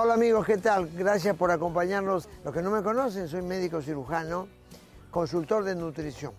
Hola, 0.00 0.14
amigos, 0.14 0.46
¿qué 0.46 0.58
tal? 0.58 0.88
Gracias 0.94 1.34
por 1.34 1.50
acompañarnos. 1.50 2.28
Los 2.44 2.54
que 2.54 2.62
no 2.62 2.70
me 2.70 2.84
conocen, 2.84 3.26
soy 3.26 3.42
médico 3.42 3.82
cirujano, 3.82 4.46
consultor 5.10 5.64
de 5.64 5.74
nutrición. 5.74 6.32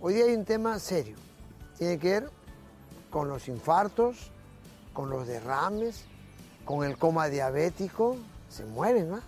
Hoy 0.00 0.14
día 0.14 0.24
hay 0.24 0.34
un 0.34 0.46
tema 0.46 0.78
serio. 0.78 1.14
Tiene 1.76 1.98
que 1.98 2.08
ver 2.08 2.30
con 3.10 3.28
los 3.28 3.48
infartos, 3.48 4.32
con 4.94 5.10
los 5.10 5.26
derrames, 5.26 6.06
con 6.64 6.86
el 6.86 6.96
coma 6.96 7.28
diabético. 7.28 8.16
Se 8.48 8.64
mueren, 8.64 9.10
¿no? 9.10 9.20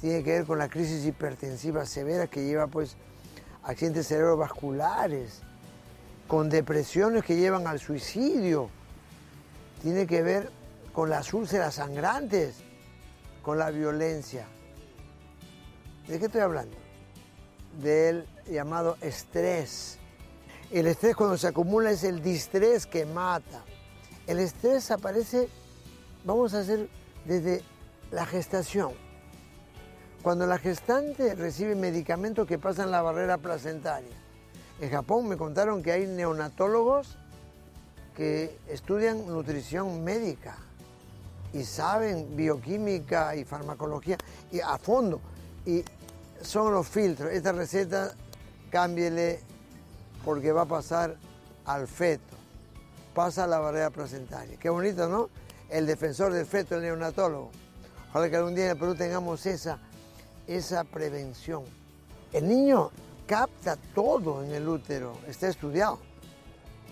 Tiene 0.00 0.22
que 0.22 0.30
ver 0.30 0.44
con 0.46 0.58
la 0.58 0.68
crisis 0.68 1.04
hipertensiva 1.04 1.84
severa 1.86 2.28
que 2.28 2.44
lleva 2.44 2.68
pues 2.68 2.96
accidentes 3.64 4.06
cerebrovasculares, 4.06 5.40
con 6.28 6.48
depresiones 6.48 7.24
que 7.24 7.34
llevan 7.34 7.66
al 7.66 7.80
suicidio. 7.80 8.70
Tiene 9.82 10.06
que 10.06 10.22
ver 10.22 10.50
con 10.92 11.10
las 11.10 11.34
úlceras 11.34 11.74
sangrantes, 11.74 12.62
con 13.46 13.60
la 13.60 13.70
violencia. 13.70 14.44
¿De 16.08 16.18
qué 16.18 16.24
estoy 16.24 16.40
hablando? 16.40 16.76
Del 17.80 18.26
llamado 18.50 18.96
estrés. 19.00 19.98
El 20.72 20.88
estrés 20.88 21.14
cuando 21.14 21.38
se 21.38 21.46
acumula 21.46 21.92
es 21.92 22.02
el 22.02 22.20
distrés 22.20 22.86
que 22.86 23.06
mata. 23.06 23.62
El 24.26 24.40
estrés 24.40 24.90
aparece, 24.90 25.48
vamos 26.24 26.54
a 26.54 26.58
hacer, 26.58 26.88
desde 27.24 27.62
la 28.10 28.26
gestación. 28.26 28.94
Cuando 30.24 30.44
la 30.48 30.58
gestante 30.58 31.36
recibe 31.36 31.76
medicamentos 31.76 32.48
que 32.48 32.58
pasan 32.58 32.90
la 32.90 33.00
barrera 33.00 33.38
placentaria. 33.38 34.16
En 34.80 34.90
Japón 34.90 35.28
me 35.28 35.36
contaron 35.36 35.84
que 35.84 35.92
hay 35.92 36.04
neonatólogos 36.08 37.16
que 38.16 38.58
estudian 38.66 39.24
nutrición 39.28 40.02
médica 40.02 40.65
y 41.56 41.64
saben 41.64 42.36
bioquímica 42.36 43.34
y 43.34 43.44
farmacología 43.44 44.18
y 44.52 44.60
a 44.60 44.76
fondo. 44.76 45.20
Y 45.64 45.82
son 46.42 46.72
los 46.72 46.86
filtros. 46.86 47.32
Esta 47.32 47.52
receta 47.52 48.12
cámbiele 48.70 49.40
porque 50.24 50.52
va 50.52 50.62
a 50.62 50.66
pasar 50.66 51.16
al 51.64 51.88
feto. 51.88 52.36
Pasa 53.14 53.44
a 53.44 53.46
la 53.46 53.58
barrera 53.58 53.90
placentaria. 53.90 54.58
Qué 54.58 54.68
bonito, 54.68 55.08
¿no? 55.08 55.30
El 55.70 55.86
defensor 55.86 56.32
del 56.32 56.44
feto, 56.44 56.76
el 56.76 56.82
neonatólogo. 56.82 57.50
Ojalá 58.10 58.28
que 58.28 58.36
algún 58.36 58.54
día 58.54 58.66
en 58.66 58.70
el 58.72 58.76
Perú 58.76 58.94
tengamos 58.94 59.46
esa, 59.46 59.78
esa 60.46 60.84
prevención. 60.84 61.64
El 62.32 62.48
niño 62.48 62.90
capta 63.26 63.76
todo 63.94 64.44
en 64.44 64.52
el 64.52 64.68
útero, 64.68 65.16
está 65.26 65.48
estudiado. 65.48 65.98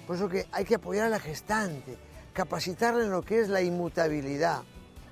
Por 0.06 0.16
eso 0.16 0.28
que 0.28 0.46
hay 0.52 0.64
que 0.64 0.76
apoyar 0.76 1.06
a 1.06 1.10
la 1.10 1.20
gestante 1.20 1.96
capacitarla 2.34 3.04
en 3.04 3.10
lo 3.10 3.22
que 3.22 3.40
es 3.40 3.48
la 3.48 3.62
inmutabilidad. 3.62 4.62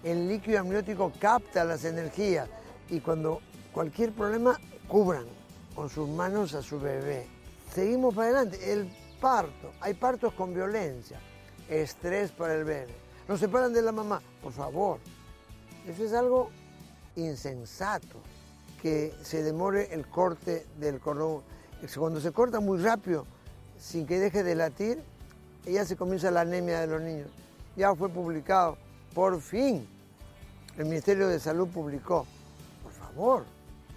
El 0.03 0.29
líquido 0.29 0.61
amniótico 0.61 1.13
capta 1.19 1.65
las 1.65 1.85
energías 1.85 2.49
y 2.91 3.01
cuando 3.01 3.41
cualquier 3.73 4.13
problema 4.13 4.59
cubran 4.89 5.25
con 5.75 5.89
sus 5.89 6.09
manos 6.09 6.53
a 6.55 6.63
su 6.63 6.79
bebé. 6.79 7.27
Seguimos 7.73 8.15
para 8.15 8.29
adelante. 8.29 8.73
El 8.73 8.93
parto, 9.21 9.73
hay 9.81 9.95
partos 9.95 10.35
con 10.35 10.53
violencia, 10.53 11.21
estrés 11.71 12.33
para 12.33 12.55
el 12.55 12.65
bebé. 12.65 12.93
Nos 13.29 13.39
separan 13.39 13.73
de 13.73 13.81
la 13.81 13.93
mamá, 13.93 14.21
por 14.43 14.53
favor. 14.53 14.99
Eso 15.87 16.05
es 16.05 16.13
algo 16.13 16.51
insensato, 17.15 18.19
que 18.83 19.15
se 19.23 19.45
demore 19.45 19.95
el 19.95 20.09
corte 20.09 20.67
del 20.79 20.99
cordón. 20.99 21.43
Cuando 21.97 22.21
se 22.21 22.33
corta 22.33 22.59
muy 22.59 22.79
rápido, 22.79 23.25
sin 23.79 24.07
que 24.07 24.19
deje 24.19 24.43
de 24.43 24.57
latir, 24.57 25.03
y 25.67 25.73
ya 25.73 25.85
se 25.85 25.97
comienza 25.97 26.31
la 26.31 26.43
anemia 26.43 26.81
de 26.81 26.87
los 26.87 27.01
niños. 27.01 27.29
Ya 27.77 27.95
fue 27.95 28.09
publicado, 28.09 28.77
por 29.15 29.41
fin, 29.41 29.87
el 30.77 30.85
Ministerio 30.85 31.29
de 31.29 31.39
Salud 31.39 31.69
publicó, 31.69 32.27
por 32.83 32.93
favor, 32.93 33.45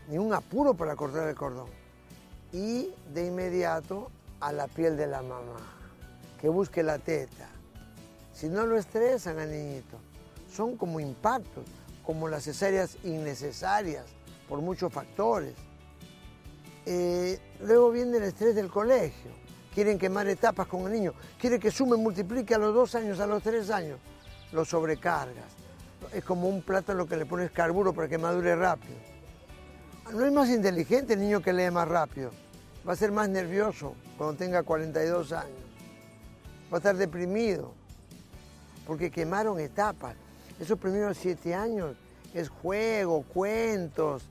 ni 0.09 0.17
un 0.17 0.33
apuro 0.33 0.73
para 0.73 0.95
cortar 0.95 1.27
el 1.27 1.35
cordón. 1.35 1.67
Y 2.51 2.89
de 3.13 3.27
inmediato 3.27 4.09
a 4.39 4.51
la 4.51 4.67
piel 4.67 4.95
de 4.95 5.07
la 5.07 5.21
mamá, 5.21 5.59
que 6.39 6.47
busque 6.47 6.83
la 6.83 6.99
teta. 6.99 7.49
Si 8.33 8.47
no 8.47 8.65
lo 8.65 8.77
estresan 8.77 9.39
al 9.39 9.51
niñito, 9.51 9.97
son 10.53 10.77
como 10.77 10.99
impactos, 10.99 11.65
como 12.05 12.27
las 12.27 12.43
cesáreas 12.43 12.97
innecesarias, 13.03 14.05
por 14.47 14.61
muchos 14.61 14.93
factores. 14.93 15.55
Eh, 16.85 17.39
luego 17.61 17.91
viene 17.91 18.17
el 18.17 18.23
estrés 18.23 18.53
del 18.55 18.69
colegio 18.69 19.44
quieren 19.75 19.99
quemar 19.99 20.25
etapas 20.29 20.67
con 20.67 20.87
el 20.87 20.93
niño, 20.93 21.13
quiere 21.37 21.59
que 21.59 21.69
sume, 21.69 21.97
multiplique 21.97 22.55
a 22.55 22.57
los 22.57 22.73
dos 22.73 22.95
años, 22.95 23.19
a 23.19 23.27
los 23.27 23.43
tres 23.43 23.69
años, 23.69 23.99
lo 24.53 24.63
sobrecargas. 24.63 25.51
Es 26.13 26.23
como 26.23 26.47
un 26.47 26.61
plátano 26.61 27.05
que 27.05 27.17
le 27.17 27.25
pones 27.25 27.51
carburo 27.51 27.93
para 27.93 28.07
que 28.07 28.17
madure 28.17 28.55
rápido. 28.55 28.95
No 30.13 30.25
es 30.25 30.31
más 30.31 30.49
inteligente 30.49 31.13
el 31.13 31.19
niño 31.19 31.41
que 31.41 31.51
lee 31.51 31.69
más 31.71 31.87
rápido. 31.89 32.31
Va 32.87 32.93
a 32.93 32.95
ser 32.95 33.11
más 33.11 33.27
nervioso 33.27 33.95
cuando 34.17 34.37
tenga 34.37 34.63
42 34.63 35.33
años. 35.33 35.57
Va 36.71 36.77
a 36.77 36.79
estar 36.79 36.95
deprimido 36.95 37.73
porque 38.87 39.11
quemaron 39.11 39.59
etapas. 39.59 40.15
Esos 40.57 40.79
primeros 40.79 41.17
siete 41.17 41.53
años 41.53 41.97
es 42.33 42.47
juego, 42.47 43.23
cuentos, 43.23 44.23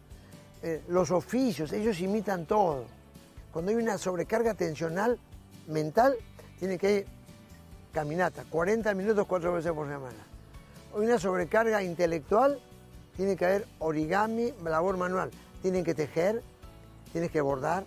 eh, 0.63 0.83
los 0.89 1.11
oficios, 1.11 1.71
ellos 1.75 2.01
imitan 2.01 2.47
todo. 2.47 2.87
Cuando 3.53 3.73
hay 3.73 3.77
una 3.77 3.99
sobrecarga 3.99 4.55
tensional, 4.55 5.19
mental, 5.67 6.17
tiene 6.59 6.79
que 6.79 6.95
ir 6.99 7.07
caminata, 7.93 8.45
40 8.51 8.93
minutos 8.95 9.27
cuatro 9.27 9.53
veces 9.53 9.73
por 9.73 9.87
semana. 9.87 10.27
Una 10.95 11.19
sobrecarga 11.19 11.83
intelectual, 11.83 12.61
tiene 13.17 13.37
que 13.37 13.45
haber 13.45 13.67
origami, 13.79 14.53
labor 14.65 14.97
manual. 14.97 15.31
Tienen 15.63 15.85
que 15.85 15.95
tejer, 15.95 16.43
tienes 17.13 17.31
que 17.31 17.41
bordar. 17.41 17.85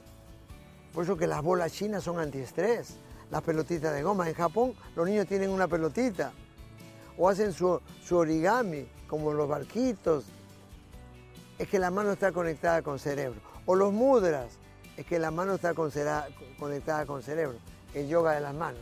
Por 0.93 1.03
eso 1.03 1.17
que 1.17 1.27
las 1.27 1.43
bolas 1.43 1.73
chinas 1.73 2.03
son 2.03 2.19
antiestrés, 2.19 2.95
las 3.29 3.43
pelotitas 3.43 3.93
de 3.93 4.01
goma. 4.01 4.27
En 4.27 4.33
Japón 4.33 4.73
los 4.95 5.07
niños 5.07 5.27
tienen 5.27 5.49
una 5.49 5.67
pelotita 5.67 6.31
o 7.17 7.29
hacen 7.29 7.51
su, 7.51 7.81
su 8.03 8.17
origami, 8.17 8.87
como 9.07 9.33
los 9.33 9.47
barquitos. 9.47 10.25
Es 11.59 11.67
que 11.67 11.79
la 11.79 11.91
mano 11.91 12.11
está 12.11 12.31
conectada 12.31 12.81
con 12.81 12.99
cerebro. 12.99 13.41
O 13.66 13.75
los 13.75 13.91
mudras, 13.91 14.57
es 14.97 15.06
que 15.06 15.19
la 15.19 15.31
mano 15.31 15.56
está 15.56 15.74
conectada 15.74 17.06
con 17.06 17.18
el 17.18 17.24
cerebro, 17.24 17.58
el 17.94 18.08
yoga 18.08 18.34
de 18.34 18.41
las 18.41 18.53
manos. 18.53 18.81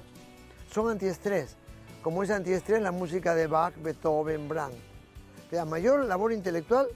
Son 0.71 0.89
antiestrés, 0.89 1.55
como 2.01 2.23
es 2.23 2.31
antiestrés 2.31 2.81
la 2.81 2.91
música 2.91 3.35
de 3.35 3.47
Bach, 3.47 3.73
Beethoven, 3.77 4.47
Brahms. 4.47 4.75
La 5.51 5.65
mayor 5.65 6.05
labor 6.05 6.33
intelectual, 6.33 6.87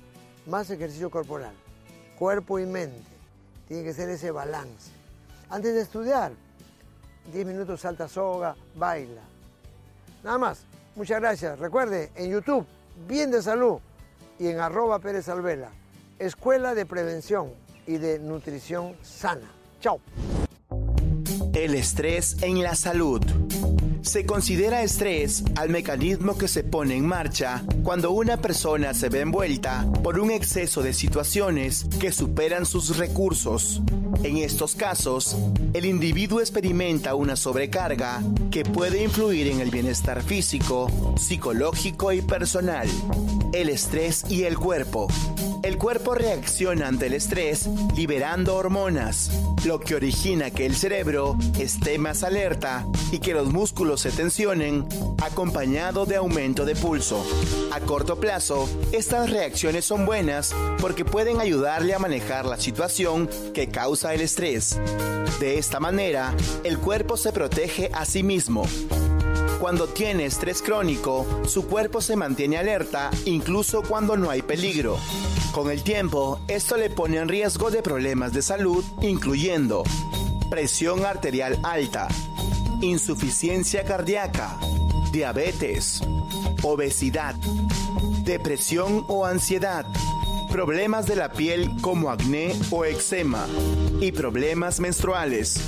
más 0.48 0.70
ejercicio 0.70 1.10
corporal, 1.10 1.54
cuerpo 2.18 2.60
y 2.60 2.66
mente. 2.66 3.04
Tiene 3.68 3.84
que 3.84 3.94
ser 3.94 4.10
ese 4.10 4.32
balance. 4.32 4.92
Antes 5.50 5.74
de 5.76 5.82
estudiar, 5.82 6.32
10 7.32 7.46
minutos 7.46 7.82
salta 7.82 8.08
soga, 8.08 8.56
baila. 8.76 9.22
Nada 10.24 10.38
más. 10.38 10.66
Muchas 10.96 11.20
gracias. 11.20 11.60
Recuerde, 11.60 12.12
en 12.16 12.32
YouTube, 12.32 12.66
Bien 13.08 13.32
de 13.32 13.42
Salud 13.42 13.80
y 14.38 14.48
en 14.48 14.60
arroba 14.60 15.00
Pérez 15.00 15.30
Alvela, 15.30 15.70
Escuela 16.18 16.76
de 16.76 16.86
Prevención 16.86 17.54
y 17.90 17.98
de 17.98 18.20
nutrición 18.20 18.94
sana. 19.02 19.52
Chao. 19.82 20.00
El 21.54 21.74
estrés 21.74 22.38
en 22.42 22.62
la 22.62 22.76
salud. 22.76 23.22
Se 24.02 24.26
considera 24.26 24.84
estrés 24.84 25.44
al 25.56 25.70
mecanismo 25.70 26.38
que 26.38 26.48
se 26.48 26.64
pone 26.64 26.96
en 26.96 27.06
marcha 27.06 27.64
cuando 27.84 28.12
una 28.12 28.38
persona 28.38 28.94
se 28.94 29.10
ve 29.10 29.22
envuelta 29.22 29.86
por 30.04 30.20
un 30.20 30.32
exceso 30.32 30.82
de 30.82 30.94
situaciones 30.94 31.86
que 32.00 32.12
superan 32.12 32.66
sus 32.66 32.98
recursos. 32.98 33.82
En 34.24 34.38
estos 34.38 34.76
casos, 34.76 35.36
el 35.74 35.86
individuo 35.86 36.40
experimenta 36.40 37.16
una 37.16 37.36
sobrecarga 37.36 38.22
que 38.52 38.64
puede 38.64 39.04
influir 39.04 39.48
en 39.48 39.60
el 39.60 39.70
bienestar 39.72 40.22
físico, 40.22 41.16
psicológico 41.18 42.14
y 42.14 42.22
personal. 42.22 42.88
El 43.52 43.70
estrés 43.70 44.26
y 44.30 44.44
el 44.44 44.58
cuerpo. 44.58 45.08
El 45.64 45.78
cuerpo 45.78 46.16
reacciona 46.16 46.88
ante 46.88 47.08
el 47.08 47.14
estrés 47.14 47.68
liberando 47.96 48.56
hormonas, 48.56 49.32
lo 49.66 49.80
que 49.80 49.96
origina 49.96 50.52
que 50.52 50.66
el 50.66 50.76
cerebro 50.76 51.36
esté 51.60 51.98
más 51.98 52.24
alerta 52.24 52.86
y 53.12 53.20
que 53.20 53.34
los 53.34 53.52
músculos 53.52 54.02
se 54.02 54.12
tensionen, 54.12 54.88
acompañado 55.22 56.06
de 56.06 56.16
aumento 56.16 56.64
de 56.64 56.76
pulso. 56.76 57.26
A 57.72 57.80
corto 57.82 58.20
plazo, 58.20 58.70
estas 58.92 59.30
reacciones 59.30 59.84
son 59.84 60.06
buenas 60.06 60.54
porque 60.80 61.04
pueden 61.04 61.42
ayudarle 61.42 61.94
a 61.94 62.00
manejar 62.00 62.46
la 62.46 62.58
situación 62.58 63.30
que 63.54 63.70
causa 63.70 64.14
el 64.14 64.22
estrés. 64.22 64.80
De 65.40 65.58
esta 65.58 65.80
manera, 65.80 66.34
el 66.64 66.78
cuerpo 66.78 67.18
se 67.18 67.32
protege 67.32 67.90
a 67.94 68.06
sí 68.06 68.24
mismo. 68.24 68.64
Cuando 69.60 69.88
tiene 69.88 70.26
estrés 70.26 70.62
crónico, 70.62 71.28
su 71.46 71.68
cuerpo 71.68 72.00
se 72.00 72.16
mantiene 72.16 72.58
alerta 72.58 73.12
incluso 73.26 73.82
cuando 73.82 74.16
no 74.16 74.30
hay 74.30 74.42
peligro. 74.42 74.98
Con 75.52 75.70
el 75.70 75.84
tiempo, 75.84 76.40
esto 76.48 76.78
le 76.78 76.90
pone 76.90 77.18
en 77.18 77.28
riesgo 77.28 77.70
de 77.70 77.84
problemas 77.84 78.32
de 78.32 78.42
salud, 78.42 78.86
incluyendo 79.02 79.84
presión 80.50 81.06
arterial 81.06 81.60
alta, 81.64 82.08
insuficiencia 82.82 83.84
cardíaca, 83.84 84.58
diabetes, 85.12 86.02
obesidad, 86.64 87.36
depresión 88.24 89.04
o 89.10 89.26
ansiedad, 89.26 89.86
problemas 90.50 91.06
de 91.06 91.18
la 91.18 91.34
piel 91.34 91.70
como 91.82 92.12
acné 92.12 92.56
o 92.72 92.86
eczema 92.86 93.46
y 94.00 94.14
problemas 94.14 94.80
menstruales. 94.80 95.60